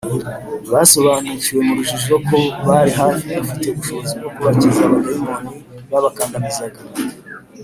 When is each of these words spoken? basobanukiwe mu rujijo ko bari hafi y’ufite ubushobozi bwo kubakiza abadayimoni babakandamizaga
basobanukiwe 0.71 1.59
mu 1.67 1.73
rujijo 1.77 2.15
ko 2.27 2.39
bari 2.67 2.91
hafi 2.99 3.23
y’ufite 3.35 3.65
ubushobozi 3.69 4.13
bwo 4.19 4.29
kubakiza 4.35 4.79
abadayimoni 4.85 5.51
babakandamizaga 5.91 6.79